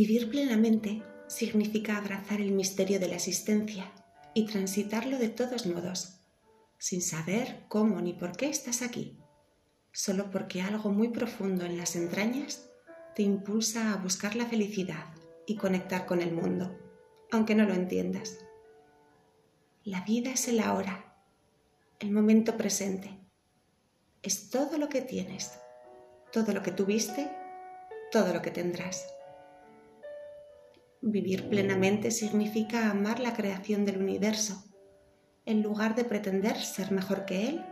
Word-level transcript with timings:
Vivir 0.00 0.30
plenamente 0.30 1.02
significa 1.26 1.96
abrazar 1.96 2.40
el 2.40 2.52
misterio 2.52 3.00
de 3.00 3.08
la 3.08 3.16
existencia 3.16 3.90
y 4.32 4.46
transitarlo 4.46 5.18
de 5.18 5.28
todos 5.28 5.66
modos, 5.66 6.20
sin 6.78 7.02
saber 7.02 7.64
cómo 7.66 8.00
ni 8.00 8.12
por 8.12 8.36
qué 8.36 8.48
estás 8.48 8.82
aquí, 8.82 9.18
solo 9.90 10.30
porque 10.30 10.62
algo 10.62 10.92
muy 10.92 11.08
profundo 11.08 11.64
en 11.64 11.76
las 11.76 11.96
entrañas 11.96 12.70
te 13.16 13.22
impulsa 13.22 13.92
a 13.92 13.96
buscar 13.96 14.36
la 14.36 14.46
felicidad 14.46 15.04
y 15.48 15.56
conectar 15.56 16.06
con 16.06 16.22
el 16.22 16.30
mundo, 16.30 16.78
aunque 17.32 17.56
no 17.56 17.64
lo 17.64 17.74
entiendas. 17.74 18.38
La 19.82 20.02
vida 20.02 20.30
es 20.30 20.46
el 20.46 20.60
ahora, 20.60 21.12
el 21.98 22.12
momento 22.12 22.56
presente. 22.56 23.18
Es 24.22 24.48
todo 24.48 24.78
lo 24.78 24.88
que 24.88 25.00
tienes, 25.00 25.58
todo 26.30 26.52
lo 26.52 26.62
que 26.62 26.70
tuviste, 26.70 27.28
todo 28.12 28.32
lo 28.32 28.42
que 28.42 28.52
tendrás. 28.52 29.04
Vivir 31.00 31.48
plenamente 31.48 32.10
significa 32.10 32.90
amar 32.90 33.20
la 33.20 33.32
creación 33.32 33.84
del 33.84 33.98
universo, 33.98 34.64
en 35.46 35.62
lugar 35.62 35.94
de 35.94 36.04
pretender 36.04 36.60
ser 36.60 36.90
mejor 36.90 37.24
que 37.24 37.48
él 37.48 37.64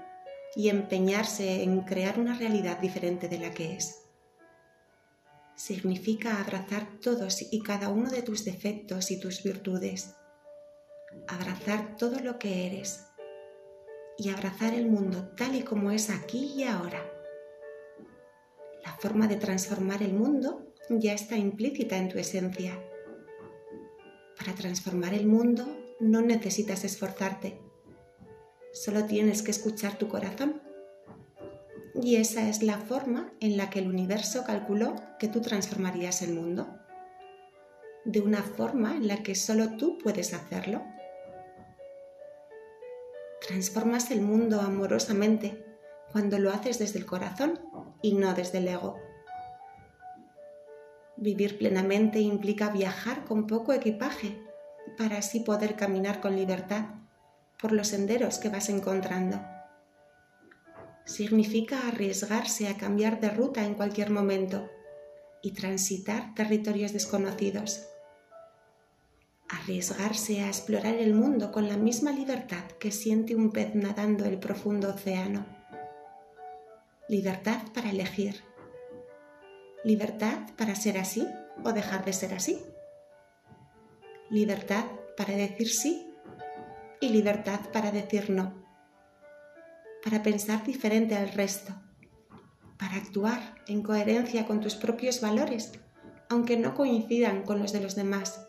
y 0.55 0.69
empeñarse 0.69 1.65
en 1.65 1.80
crear 1.80 2.21
una 2.21 2.39
realidad 2.39 2.79
diferente 2.79 3.29
de 3.29 3.39
la 3.39 3.51
que 3.51 3.75
es. 3.75 4.05
Significa 5.57 6.41
abrazar 6.41 7.01
todos 7.01 7.52
y 7.52 7.61
cada 7.62 7.89
uno 7.89 8.11
de 8.11 8.23
tus 8.23 8.45
defectos 8.45 9.11
y 9.11 9.19
tus 9.19 9.43
virtudes, 9.43 10.15
abrazar 11.27 11.97
todo 11.97 12.21
lo 12.21 12.38
que 12.38 12.66
eres 12.66 13.07
y 14.19 14.30
abrazar 14.30 14.73
el 14.73 14.87
mundo 14.87 15.33
tal 15.37 15.57
y 15.57 15.63
como 15.63 15.91
es 15.91 16.11
aquí 16.11 16.55
y 16.57 16.63
ahora. 16.63 17.02
La 18.85 18.93
forma 18.93 19.27
de 19.27 19.37
transformar 19.37 20.02
el 20.05 20.13
mundo 20.13 20.73
ya 20.88 21.13
está 21.13 21.37
implícita 21.37 21.96
en 21.96 22.09
tu 22.09 22.18
esencia 22.18 22.80
para 24.38 24.54
transformar 24.54 25.15
el 25.15 25.26
mundo 25.26 25.66
no 26.01 26.20
necesitas 26.20 26.84
esforzarte, 26.84 27.60
solo 28.73 29.06
tienes 29.06 29.43
que 29.43 29.51
escuchar 29.51 29.96
tu 29.98 30.09
corazón. 30.09 30.62
Y 31.95 32.16
esa 32.16 32.48
es 32.48 32.62
la 32.62 32.78
forma 32.78 33.32
en 33.40 33.56
la 33.56 33.70
que 33.70 33.78
el 33.78 33.88
universo 33.88 34.45
calculó 34.45 34.96
que 35.18 35.28
tú 35.28 35.40
transformarías 35.40 36.20
el 36.20 36.34
mundo, 36.34 36.78
de 38.04 38.20
una 38.20 38.43
forma 38.43 38.96
en 38.96 39.09
la 39.09 39.23
que 39.23 39.34
solo 39.34 39.76
tú 39.78 39.96
puedes 39.96 40.34
hacerlo. 40.34 40.82
Transformas 43.46 44.10
el 44.10 44.21
mundo 44.21 44.60
amorosamente 44.60 45.65
cuando 46.12 46.38
lo 46.38 46.50
haces 46.50 46.78
desde 46.78 46.98
el 46.98 47.06
corazón 47.06 47.60
y 48.02 48.12
no 48.12 48.34
desde 48.34 48.59
el 48.59 48.68
ego. 48.68 49.05
Vivir 51.16 51.56
plenamente 51.56 52.20
implica 52.20 52.68
viajar 52.68 53.24
con 53.24 53.46
poco 53.46 53.72
equipaje 53.72 54.38
para 54.98 55.18
así 55.18 55.40
poder 55.40 55.74
caminar 55.74 56.20
con 56.20 56.36
libertad 56.36 56.84
por 57.59 57.72
los 57.72 57.88
senderos 57.88 58.38
que 58.38 58.50
vas 58.50 58.68
encontrando. 58.68 59.40
Significa 61.06 61.88
arriesgarse 61.88 62.68
a 62.68 62.76
cambiar 62.76 63.20
de 63.20 63.30
ruta 63.30 63.64
en 63.64 63.74
cualquier 63.74 64.10
momento 64.10 64.69
y 65.42 65.53
transitar 65.53 66.34
territorios 66.34 66.92
desconocidos. 66.92 67.87
Arriesgarse 69.48 70.41
a 70.41 70.48
explorar 70.48 70.97
el 70.97 71.14
mundo 71.14 71.50
con 71.50 71.69
la 71.69 71.76
misma 71.76 72.10
libertad 72.10 72.64
que 72.78 72.91
siente 72.91 73.34
un 73.37 73.53
pez 73.53 73.75
nadando 73.75 74.25
el 74.26 74.38
profundo 74.38 74.91
océano. 74.91 75.47
Libertad 77.09 77.62
para 77.72 77.91
elegir 77.91 78.42
Libertad 79.87 80.38
para 80.56 80.75
ser 80.75 80.98
así 80.98 81.28
o 81.62 81.72
dejar 81.72 82.04
de 82.04 82.12
ser 82.12 82.34
así. 82.34 82.60
Libertad 84.31 84.84
para 85.16 85.33
decir 85.37 85.69
sí 85.69 86.12
y 87.00 87.11
libertad 87.11 87.61
para 87.72 87.93
decir 87.93 88.31
no. 88.31 88.53
Para 90.03 90.25
pensar 90.25 90.65
diferente 90.65 91.15
al 91.15 91.28
resto. 91.28 91.72
Para 92.77 92.97
actuar 92.97 93.62
en 93.69 93.84
coherencia 93.84 94.44
con 94.44 94.61
tus 94.61 94.75
propios 94.75 95.21
valores, 95.21 95.71
aunque 96.31 96.56
no 96.56 96.75
coincidan 96.75 97.44
con 97.44 97.61
los 97.61 97.72
de 97.72 97.81
los 97.81 97.94
demás. 97.94 98.44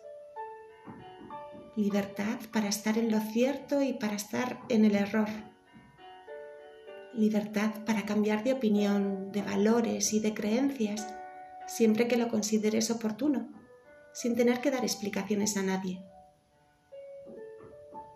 Libertad 1.75 2.39
para 2.51 2.67
estar 2.67 2.97
en 2.97 3.11
lo 3.11 3.19
cierto 3.19 3.83
y 3.83 3.93
para 3.93 4.15
estar 4.15 4.59
en 4.69 4.85
el 4.85 4.95
error. 4.95 5.29
Libertad 7.13 7.85
para 7.85 8.07
cambiar 8.07 8.43
de 8.43 8.53
opinión, 8.53 9.31
de 9.31 9.43
valores 9.43 10.13
y 10.13 10.19
de 10.19 10.33
creencias 10.33 11.05
siempre 11.67 12.07
que 12.07 12.17
lo 12.17 12.29
consideres 12.29 12.89
oportuno, 12.89 13.49
sin 14.13 14.35
tener 14.35 14.61
que 14.61 14.71
dar 14.71 14.83
explicaciones 14.83 15.57
a 15.57 15.63
nadie. 15.63 16.01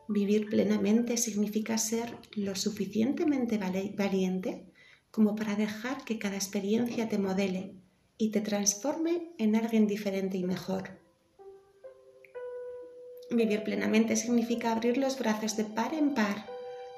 Vivir 0.08 0.50
plenamente 0.50 1.16
significa 1.18 1.78
ser 1.78 2.18
lo 2.36 2.56
suficientemente 2.56 3.58
valiente 3.58 4.66
como 5.12 5.36
para 5.36 5.56
dejar 5.56 6.04
que 6.04 6.18
cada 6.18 6.36
experiencia 6.36 7.08
te 7.08 7.18
modele 7.18 7.76
y 8.18 8.32
te 8.32 8.42
transforme 8.42 9.32
en 9.38 9.56
alguien 9.56 9.88
diferente 9.88 10.38
y 10.38 10.44
mejor. 10.44 11.00
Vivir 13.30 13.64
plenamente 13.64 14.16
significa 14.16 14.72
abrir 14.72 14.98
los 14.98 15.18
brazos 15.18 15.56
de 15.56 15.64
par 15.64 15.94
en 15.94 16.14
par 16.14 16.46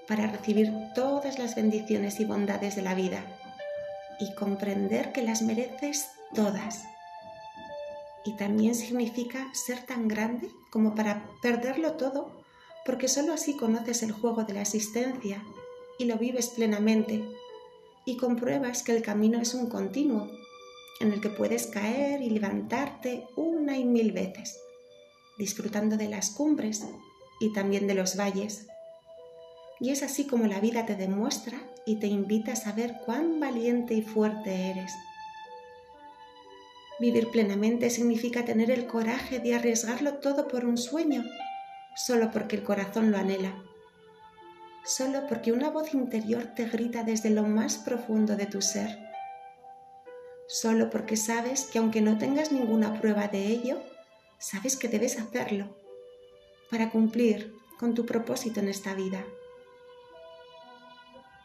para 0.07 0.27
recibir 0.27 0.71
todas 0.95 1.37
las 1.37 1.55
bendiciones 1.55 2.19
y 2.19 2.25
bondades 2.25 2.75
de 2.75 2.81
la 2.81 2.95
vida 2.95 3.23
y 4.19 4.33
comprender 4.33 5.11
que 5.11 5.21
las 5.21 5.41
mereces 5.41 6.07
todas. 6.33 6.85
Y 8.25 8.35
también 8.37 8.75
significa 8.75 9.53
ser 9.53 9.85
tan 9.85 10.07
grande 10.07 10.49
como 10.69 10.95
para 10.95 11.29
perderlo 11.41 11.93
todo, 11.93 12.31
porque 12.85 13.07
sólo 13.07 13.33
así 13.33 13.55
conoces 13.55 14.03
el 14.03 14.11
juego 14.11 14.43
de 14.43 14.53
la 14.53 14.61
existencia 14.61 15.43
y 15.97 16.05
lo 16.05 16.17
vives 16.17 16.49
plenamente 16.49 17.23
y 18.05 18.17
compruebas 18.17 18.83
que 18.83 18.95
el 18.95 19.01
camino 19.01 19.39
es 19.39 19.53
un 19.53 19.67
continuo 19.69 20.29
en 20.99 21.13
el 21.13 21.21
que 21.21 21.29
puedes 21.29 21.67
caer 21.67 22.21
y 22.21 22.29
levantarte 22.29 23.27
una 23.35 23.77
y 23.77 23.85
mil 23.85 24.11
veces, 24.11 24.57
disfrutando 25.37 25.97
de 25.97 26.09
las 26.09 26.31
cumbres 26.31 26.85
y 27.39 27.53
también 27.53 27.87
de 27.87 27.93
los 27.93 28.17
valles. 28.17 28.67
Y 29.79 29.89
es 29.89 30.03
así 30.03 30.27
como 30.27 30.47
la 30.47 30.59
vida 30.59 30.85
te 30.85 30.95
demuestra 30.95 31.57
y 31.85 31.99
te 31.99 32.07
invita 32.07 32.53
a 32.53 32.57
saber 32.57 32.95
cuán 33.05 33.39
valiente 33.39 33.93
y 33.93 34.01
fuerte 34.01 34.71
eres. 34.71 34.93
Vivir 37.03 37.31
plenamente 37.31 37.89
significa 37.89 38.45
tener 38.45 38.71
el 38.71 38.87
coraje 38.87 39.39
de 39.39 39.53
arriesgarlo 39.53 40.19
todo 40.19 40.47
por 40.47 40.63
un 40.63 40.77
sueño, 40.77 41.25
solo 41.97 42.31
porque 42.31 42.55
el 42.55 42.63
corazón 42.63 43.11
lo 43.11 43.17
anhela, 43.17 43.61
solo 44.85 45.27
porque 45.27 45.51
una 45.51 45.69
voz 45.69 45.93
interior 45.93 46.53
te 46.55 46.63
grita 46.63 47.03
desde 47.03 47.29
lo 47.29 47.43
más 47.43 47.75
profundo 47.77 48.37
de 48.37 48.45
tu 48.45 48.61
ser, 48.61 48.97
solo 50.47 50.89
porque 50.89 51.17
sabes 51.17 51.65
que 51.65 51.77
aunque 51.77 51.99
no 51.99 52.17
tengas 52.17 52.53
ninguna 52.53 53.01
prueba 53.01 53.27
de 53.27 53.47
ello, 53.47 53.83
sabes 54.39 54.77
que 54.77 54.87
debes 54.87 55.19
hacerlo 55.19 55.75
para 56.71 56.89
cumplir 56.89 57.53
con 57.79 57.95
tu 57.95 58.05
propósito 58.05 58.61
en 58.61 58.69
esta 58.69 58.93
vida. 58.93 59.25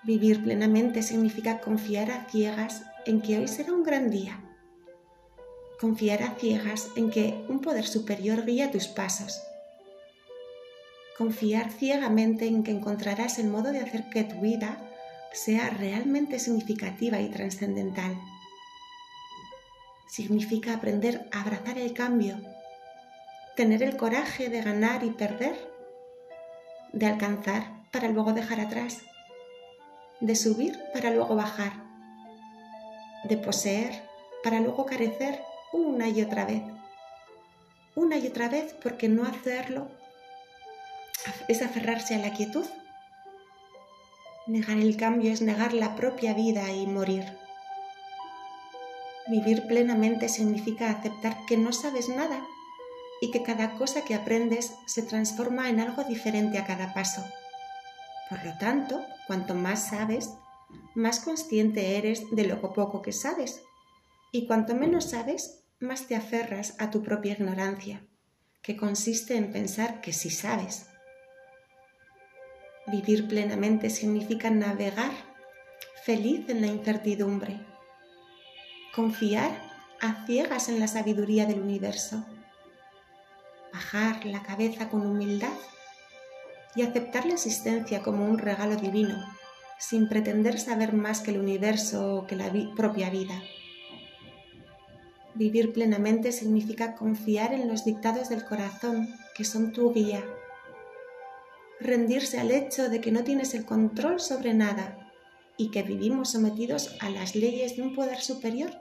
Vivir 0.04 0.40
plenamente 0.44 1.02
significa 1.02 1.60
confiar 1.60 2.12
a 2.12 2.26
ciegas 2.26 2.84
en 3.06 3.20
que 3.20 3.40
hoy 3.40 3.48
será 3.48 3.72
un 3.72 3.82
gran 3.82 4.08
día 4.08 4.44
Confiar 5.80 6.24
a 6.24 6.34
ciegas 6.34 6.88
en 6.96 7.08
que 7.08 7.44
un 7.48 7.60
poder 7.60 7.86
superior 7.86 8.44
guía 8.44 8.72
tus 8.72 8.88
pasos. 8.88 9.40
Confiar 11.16 11.70
ciegamente 11.70 12.46
en 12.48 12.64
que 12.64 12.72
encontrarás 12.72 13.38
el 13.38 13.46
modo 13.46 13.70
de 13.70 13.78
hacer 13.78 14.10
que 14.10 14.24
tu 14.24 14.40
vida 14.40 14.82
sea 15.32 15.70
realmente 15.70 16.40
significativa 16.40 17.20
y 17.20 17.28
trascendental. 17.28 18.20
Significa 20.08 20.74
aprender 20.74 21.28
a 21.30 21.42
abrazar 21.42 21.78
el 21.78 21.92
cambio, 21.92 22.40
tener 23.54 23.84
el 23.84 23.96
coraje 23.96 24.48
de 24.48 24.62
ganar 24.62 25.04
y 25.04 25.10
perder, 25.10 25.56
de 26.92 27.06
alcanzar 27.06 27.84
para 27.92 28.08
luego 28.08 28.32
dejar 28.32 28.58
atrás, 28.58 29.02
de 30.20 30.34
subir 30.34 30.76
para 30.92 31.10
luego 31.10 31.36
bajar, 31.36 31.72
de 33.28 33.36
poseer 33.36 34.02
para 34.42 34.58
luego 34.58 34.84
carecer 34.84 35.40
una 35.72 36.08
y 36.08 36.22
otra 36.22 36.44
vez. 36.44 36.62
Una 37.94 38.16
y 38.16 38.26
otra 38.26 38.48
vez 38.48 38.74
porque 38.82 39.08
no 39.08 39.24
hacerlo 39.24 39.88
es 41.48 41.62
aferrarse 41.62 42.14
a 42.14 42.18
la 42.18 42.32
quietud. 42.32 42.64
Negar 44.46 44.78
el 44.78 44.96
cambio 44.96 45.32
es 45.32 45.42
negar 45.42 45.74
la 45.74 45.96
propia 45.96 46.32
vida 46.32 46.70
y 46.72 46.86
morir. 46.86 47.24
Vivir 49.26 49.66
plenamente 49.66 50.28
significa 50.28 50.90
aceptar 50.90 51.44
que 51.46 51.58
no 51.58 51.72
sabes 51.72 52.08
nada 52.08 52.46
y 53.20 53.30
que 53.30 53.42
cada 53.42 53.74
cosa 53.76 54.02
que 54.04 54.14
aprendes 54.14 54.72
se 54.86 55.02
transforma 55.02 55.68
en 55.68 55.80
algo 55.80 56.04
diferente 56.04 56.56
a 56.56 56.64
cada 56.64 56.94
paso. 56.94 57.22
Por 58.30 58.44
lo 58.44 58.56
tanto, 58.58 59.04
cuanto 59.26 59.54
más 59.54 59.88
sabes, 59.88 60.34
más 60.94 61.20
consciente 61.20 61.98
eres 61.98 62.30
de 62.30 62.44
lo 62.44 62.60
poco 62.60 63.02
que 63.02 63.12
sabes. 63.12 63.62
Y 64.30 64.46
cuanto 64.46 64.74
menos 64.74 65.10
sabes, 65.10 65.64
más 65.80 66.06
te 66.06 66.16
aferras 66.16 66.74
a 66.78 66.90
tu 66.90 67.02
propia 67.02 67.32
ignorancia, 67.32 68.04
que 68.62 68.76
consiste 68.76 69.36
en 69.36 69.52
pensar 69.52 70.00
que 70.00 70.12
sí 70.12 70.30
sabes. 70.30 70.86
Vivir 72.86 73.28
plenamente 73.28 73.90
significa 73.90 74.50
navegar 74.50 75.12
feliz 76.04 76.48
en 76.48 76.60
la 76.60 76.66
incertidumbre, 76.66 77.60
confiar 78.94 79.50
a 80.00 80.26
ciegas 80.26 80.68
en 80.68 80.80
la 80.80 80.88
sabiduría 80.88 81.46
del 81.46 81.60
universo, 81.60 82.24
bajar 83.72 84.24
la 84.26 84.42
cabeza 84.42 84.88
con 84.88 85.06
humildad 85.06 85.52
y 86.74 86.82
aceptar 86.82 87.26
la 87.26 87.34
existencia 87.34 88.02
como 88.02 88.24
un 88.24 88.38
regalo 88.38 88.76
divino, 88.76 89.16
sin 89.78 90.08
pretender 90.08 90.58
saber 90.58 90.92
más 90.92 91.20
que 91.20 91.30
el 91.30 91.38
universo 91.38 92.16
o 92.16 92.26
que 92.26 92.36
la 92.36 92.52
propia 92.76 93.10
vida. 93.10 93.40
Vivir 95.38 95.72
plenamente 95.72 96.32
significa 96.32 96.96
confiar 96.96 97.54
en 97.54 97.68
los 97.68 97.84
dictados 97.84 98.28
del 98.28 98.44
corazón, 98.44 99.14
que 99.36 99.44
son 99.44 99.70
tu 99.70 99.94
guía. 99.94 100.24
Rendirse 101.78 102.40
al 102.40 102.50
hecho 102.50 102.88
de 102.88 103.00
que 103.00 103.12
no 103.12 103.22
tienes 103.22 103.54
el 103.54 103.64
control 103.64 104.18
sobre 104.18 104.52
nada 104.52 105.12
y 105.56 105.70
que 105.70 105.84
vivimos 105.84 106.32
sometidos 106.32 106.96
a 106.98 107.08
las 107.08 107.36
leyes 107.36 107.76
de 107.76 107.82
un 107.82 107.94
poder 107.94 108.20
superior, 108.20 108.72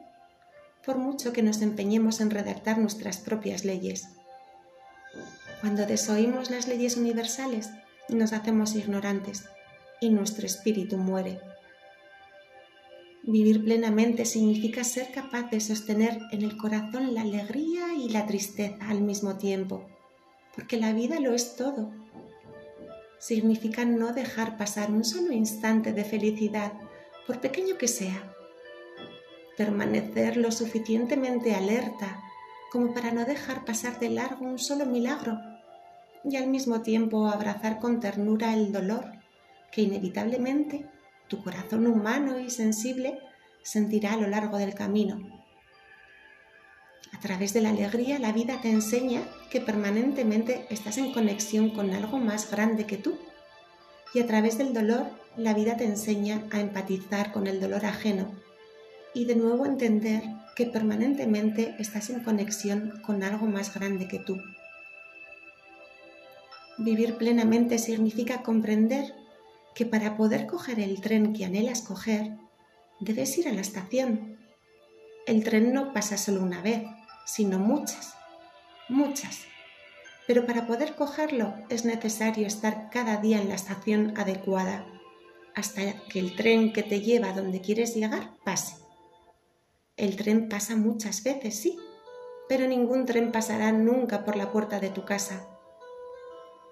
por 0.84 0.98
mucho 0.98 1.32
que 1.32 1.44
nos 1.44 1.62
empeñemos 1.62 2.22
en 2.22 2.32
redactar 2.32 2.80
nuestras 2.80 3.18
propias 3.18 3.64
leyes. 3.64 4.08
Cuando 5.62 5.86
desoímos 5.86 6.50
las 6.50 6.68
leyes 6.68 6.98
universales, 6.98 7.70
nos 8.10 8.34
hacemos 8.34 8.74
ignorantes 8.74 9.46
y 10.02 10.10
nuestro 10.10 10.48
espíritu 10.48 10.98
muere. 10.98 11.40
Vivir 13.30 13.62
plenamente 13.62 14.24
significa 14.24 14.86
ser 14.86 15.12
capaz 15.12 15.52
de 15.52 15.60
sostener 15.60 16.18
en 16.32 16.44
el 16.44 16.56
corazón 16.56 17.14
la 17.14 17.24
alegría 17.24 17.94
y 17.94 18.08
la 18.08 18.26
tristeza 18.26 18.88
al 18.88 19.02
mismo 19.02 19.36
tiempo, 19.36 19.86
porque 20.56 20.78
la 20.78 20.94
vida 20.94 21.20
lo 21.20 21.34
es 21.34 21.58
todo. 21.58 21.92
Significa 23.20 23.84
no 23.84 24.14
dejar 24.14 24.56
pasar 24.56 24.92
un 24.92 25.04
solo 25.04 25.34
instante 25.34 25.92
de 25.92 26.06
felicidad, 26.06 26.72
por 27.28 27.42
pequeño 27.42 27.78
que 27.78 27.90
sea. 27.90 28.34
Permanecer 29.58 30.38
lo 30.38 30.50
suficientemente 30.50 31.54
alerta 31.54 32.24
como 32.72 32.94
para 32.94 33.12
no 33.12 33.26
dejar 33.26 33.66
pasar 33.66 34.00
de 34.00 34.10
largo 34.10 34.46
un 34.46 34.58
solo 34.58 34.86
milagro 34.86 35.38
y 36.24 36.38
al 36.38 36.48
mismo 36.48 36.82
tiempo 36.82 37.28
abrazar 37.28 37.80
con 37.80 38.00
ternura 38.00 38.54
el 38.54 38.72
dolor 38.72 39.04
que 39.70 39.82
inevitablemente 39.82 40.86
tu 41.28 41.44
corazón 41.44 41.88
humano 41.88 42.40
y 42.40 42.50
sensible 42.50 43.20
sentirá 43.64 44.14
a 44.14 44.18
lo 44.18 44.28
largo 44.28 44.58
del 44.58 44.74
camino. 44.74 45.20
A 47.14 47.20
través 47.20 47.54
de 47.54 47.62
la 47.62 47.70
alegría 47.70 48.20
la 48.20 48.32
vida 48.32 48.62
te 48.62 48.70
enseña 48.70 49.24
que 49.50 49.62
permanentemente 49.62 50.66
estás 50.70 50.98
en 50.98 51.12
conexión 51.12 51.72
con 51.72 51.94
algo 51.94 52.20
más 52.20 52.52
grande 52.52 52.86
que 52.86 52.98
tú. 52.98 53.18
Y 54.14 54.20
a 54.20 54.28
través 54.28 54.58
del 54.58 54.74
dolor 54.74 55.08
la 55.36 55.54
vida 55.54 55.78
te 55.78 55.86
enseña 55.86 56.44
a 56.52 56.60
empatizar 56.60 57.32
con 57.32 57.48
el 57.48 57.60
dolor 57.60 57.86
ajeno 57.86 58.32
y 59.14 59.26
de 59.26 59.36
nuevo 59.36 59.66
entender 59.66 60.24
que 60.56 60.66
permanentemente 60.66 61.76
estás 61.80 62.10
en 62.10 62.24
conexión 62.24 63.02
con 63.06 63.24
algo 63.24 63.48
más 63.48 63.74
grande 63.74 64.08
que 64.08 64.20
tú. 64.20 64.38
Vivir 66.78 67.16
plenamente 67.16 67.80
significa 67.80 68.44
comprender 68.44 69.14
que 69.78 69.86
para 69.86 70.18
poder 70.18 70.48
coger 70.48 70.80
el 70.80 71.00
tren 71.02 71.34
que 71.34 71.46
anhelas 71.46 71.84
coger, 71.84 72.36
debes 73.00 73.38
ir 73.38 73.48
a 73.48 73.54
la 73.54 73.62
estación. 73.62 74.40
El 75.28 75.44
tren 75.44 75.72
no 75.72 75.94
pasa 75.94 76.18
solo 76.18 76.42
una 76.42 76.64
vez, 76.64 76.82
sino 77.28 77.60
muchas, 77.60 78.16
muchas. 78.90 79.42
Pero 80.26 80.48
para 80.48 80.66
poder 80.66 80.96
cogerlo 80.96 81.54
es 81.70 81.86
necesario 81.86 82.48
estar 82.48 82.90
cada 82.90 83.18
día 83.18 83.40
en 83.40 83.50
la 83.50 83.54
estación 83.54 84.16
adecuada, 84.18 84.84
hasta 85.54 85.82
que 86.10 86.18
el 86.18 86.36
tren 86.36 86.74
que 86.74 86.82
te 86.82 87.02
lleva 87.02 87.34
donde 87.34 87.62
quieres 87.62 87.94
llegar 87.94 88.32
pase. 88.44 88.78
El 89.96 90.16
tren 90.16 90.50
pasa 90.50 90.76
muchas 90.76 91.22
veces, 91.22 91.56
sí, 91.56 91.78
pero 92.50 92.68
ningún 92.68 93.06
tren 93.06 93.32
pasará 93.32 93.72
nunca 93.72 94.26
por 94.26 94.38
la 94.38 94.52
puerta 94.52 94.80
de 94.80 94.90
tu 94.90 95.06
casa 95.06 95.48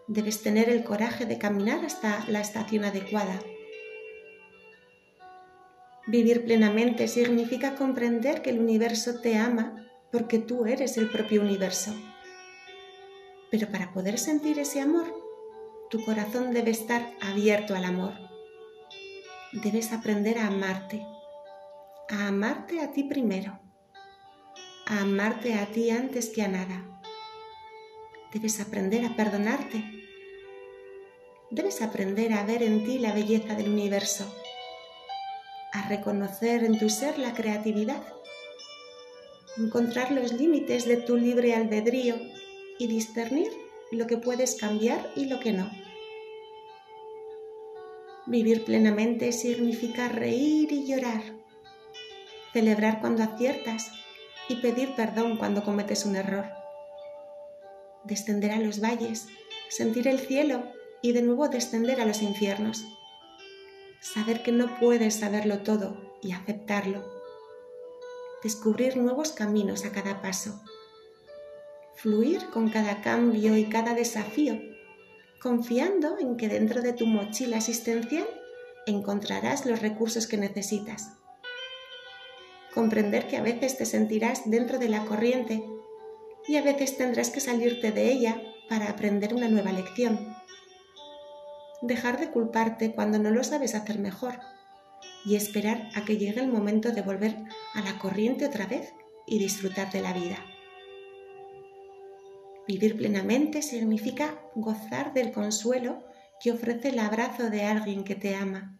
debes 0.07 0.41
tener 0.41 0.69
el 0.69 0.83
coraje 0.83 1.25
de 1.25 1.37
caminar 1.37 1.83
hasta 1.83 2.25
la 2.27 2.41
estación 2.41 2.83
adecuada. 2.85 3.39
Vivir 6.07 6.45
plenamente 6.45 7.07
significa 7.07 7.75
comprender 7.75 8.41
que 8.41 8.51
el 8.51 8.59
universo 8.59 9.19
te 9.21 9.37
ama 9.37 9.87
porque 10.11 10.37
tú 10.37 10.65
eres 10.65 10.97
el 10.97 11.09
propio 11.09 11.41
universo. 11.41 11.93
Pero 13.49 13.71
para 13.71 13.91
poder 13.91 14.19
sentir 14.19 14.59
ese 14.59 14.81
amor, 14.81 15.11
tu 15.89 16.03
corazón 16.05 16.53
debe 16.53 16.71
estar 16.71 17.11
abierto 17.21 17.75
al 17.75 17.85
amor. 17.85 18.13
Debes 19.51 19.93
aprender 19.93 20.37
a 20.37 20.47
amarte, 20.47 21.03
a 22.09 22.27
amarte 22.27 22.81
a 22.81 22.91
ti 22.91 23.03
primero, 23.03 23.59
a 24.85 25.01
amarte 25.01 25.55
a 25.55 25.65
ti 25.67 25.89
antes 25.89 26.29
que 26.29 26.43
a 26.43 26.47
nada 26.47 26.94
Debes 28.35 28.59
aprender 28.59 29.05
a 29.05 29.15
perdonarte. 29.15 29.81
Debes 31.51 31.81
aprender 31.81 32.33
a 32.33 32.43
ver 32.43 32.63
en 32.63 32.83
ti 32.83 32.99
la 32.99 33.13
belleza 33.13 33.55
del 33.55 33.69
universo, 33.69 34.25
a 35.71 35.87
reconocer 35.87 36.65
en 36.65 36.77
tu 36.77 36.89
ser 36.89 37.17
la 37.17 37.33
creatividad, 37.33 38.03
encontrar 39.57 40.11
los 40.11 40.33
límites 40.33 40.83
de 40.83 40.97
tu 40.97 41.15
libre 41.15 41.55
albedrío 41.55 42.17
y 42.77 42.87
discernir 42.87 43.47
lo 43.93 44.05
que 44.05 44.17
puedes 44.17 44.55
cambiar 44.55 45.09
y 45.15 45.27
lo 45.27 45.39
que 45.39 45.53
no. 45.53 45.71
Vivir 48.25 48.65
plenamente 48.65 49.31
significa 49.31 50.09
reír 50.09 50.73
y 50.73 50.85
llorar, 50.85 51.23
celebrar 52.51 52.99
cuando 52.99 53.23
aciertas 53.23 53.93
y 54.49 54.57
pedir 54.57 54.93
perdón 54.93 55.37
cuando 55.37 55.63
cometes 55.63 56.05
un 56.05 56.17
error 56.17 56.64
descender 58.05 58.51
a 58.51 58.59
los 58.59 58.81
valles, 58.81 59.27
sentir 59.69 60.07
el 60.07 60.19
cielo 60.19 60.63
y 61.01 61.11
de 61.11 61.21
nuevo 61.21 61.49
descender 61.49 62.01
a 62.01 62.05
los 62.05 62.21
infiernos. 62.21 62.85
Saber 63.99 64.43
que 64.43 64.51
no 64.51 64.79
puedes 64.79 65.15
saberlo 65.15 65.59
todo 65.59 66.17
y 66.21 66.31
aceptarlo. 66.31 67.03
Descubrir 68.43 68.97
nuevos 68.97 69.31
caminos 69.31 69.85
a 69.85 69.91
cada 69.91 70.21
paso. 70.21 70.61
Fluir 71.95 72.45
con 72.51 72.69
cada 72.69 73.01
cambio 73.01 73.57
y 73.57 73.65
cada 73.65 73.93
desafío, 73.93 74.59
confiando 75.41 76.17
en 76.19 76.37
que 76.37 76.47
dentro 76.47 76.81
de 76.81 76.93
tu 76.93 77.05
mochila 77.05 77.57
existencial 77.57 78.27
encontrarás 78.85 79.65
los 79.65 79.81
recursos 79.81 80.27
que 80.27 80.37
necesitas. 80.37 81.13
Comprender 82.73 83.27
que 83.27 83.37
a 83.37 83.41
veces 83.41 83.77
te 83.77 83.85
sentirás 83.85 84.49
dentro 84.49 84.77
de 84.77 84.89
la 84.89 85.05
corriente 85.05 85.63
y 86.47 86.57
a 86.57 86.61
veces 86.61 86.97
tendrás 86.97 87.29
que 87.29 87.39
salirte 87.39 87.91
de 87.91 88.11
ella 88.11 88.41
para 88.69 88.89
aprender 88.89 89.33
una 89.33 89.47
nueva 89.47 89.71
lección. 89.71 90.35
Dejar 91.81 92.19
de 92.19 92.31
culparte 92.31 92.93
cuando 92.93 93.19
no 93.19 93.31
lo 93.31 93.43
sabes 93.43 93.75
hacer 93.75 93.99
mejor 93.99 94.39
y 95.25 95.35
esperar 95.35 95.89
a 95.95 96.05
que 96.05 96.17
llegue 96.17 96.41
el 96.41 96.47
momento 96.47 96.91
de 96.91 97.01
volver 97.01 97.35
a 97.73 97.81
la 97.81 97.99
corriente 97.99 98.45
otra 98.45 98.65
vez 98.65 98.93
y 99.27 99.39
disfrutar 99.39 99.91
de 99.91 100.01
la 100.01 100.13
vida. 100.13 100.37
Vivir 102.67 102.97
plenamente 102.97 103.61
significa 103.61 104.39
gozar 104.55 105.13
del 105.13 105.31
consuelo 105.31 106.03
que 106.41 106.51
ofrece 106.51 106.89
el 106.89 106.99
abrazo 106.99 107.49
de 107.49 107.63
alguien 107.63 108.03
que 108.03 108.15
te 108.15 108.35
ama 108.35 108.79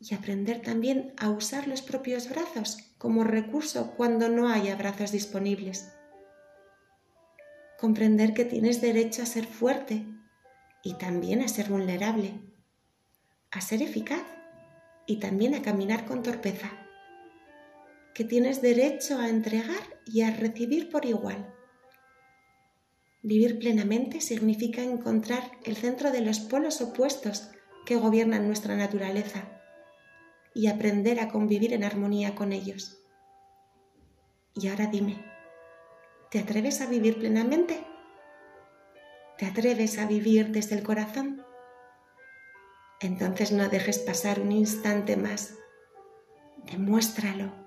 y 0.00 0.14
aprender 0.14 0.60
también 0.60 1.14
a 1.16 1.30
usar 1.30 1.66
los 1.66 1.82
propios 1.82 2.28
brazos 2.28 2.78
como 2.98 3.24
recurso 3.24 3.94
cuando 3.96 4.28
no 4.28 4.48
haya 4.48 4.76
brazos 4.76 5.10
disponibles 5.10 5.95
comprender 7.78 8.34
que 8.34 8.44
tienes 8.44 8.80
derecho 8.80 9.22
a 9.22 9.26
ser 9.26 9.46
fuerte 9.46 10.06
y 10.82 10.94
también 10.94 11.42
a 11.42 11.48
ser 11.48 11.68
vulnerable, 11.68 12.40
a 13.50 13.60
ser 13.60 13.82
eficaz 13.82 14.24
y 15.06 15.18
también 15.18 15.54
a 15.54 15.62
caminar 15.62 16.06
con 16.06 16.22
torpeza, 16.22 16.70
que 18.14 18.24
tienes 18.24 18.62
derecho 18.62 19.18
a 19.18 19.28
entregar 19.28 19.82
y 20.06 20.22
a 20.22 20.30
recibir 20.30 20.90
por 20.90 21.04
igual. 21.04 21.52
Vivir 23.22 23.58
plenamente 23.58 24.20
significa 24.20 24.82
encontrar 24.82 25.42
el 25.64 25.76
centro 25.76 26.12
de 26.12 26.20
los 26.20 26.38
polos 26.40 26.80
opuestos 26.80 27.50
que 27.84 27.96
gobiernan 27.96 28.46
nuestra 28.46 28.76
naturaleza 28.76 29.42
y 30.54 30.68
aprender 30.68 31.20
a 31.20 31.28
convivir 31.28 31.72
en 31.72 31.84
armonía 31.84 32.34
con 32.34 32.52
ellos. 32.52 32.98
Y 34.54 34.68
ahora 34.68 34.86
dime, 34.86 35.35
¿Te 36.30 36.40
atreves 36.40 36.80
a 36.80 36.86
vivir 36.86 37.18
plenamente? 37.18 37.84
¿Te 39.38 39.46
atreves 39.46 39.98
a 39.98 40.06
vivir 40.06 40.48
desde 40.48 40.76
el 40.76 40.82
corazón? 40.82 41.44
Entonces 43.00 43.52
no 43.52 43.68
dejes 43.68 43.98
pasar 43.98 44.40
un 44.40 44.50
instante 44.50 45.16
más. 45.16 45.54
Demuéstralo. 46.70 47.65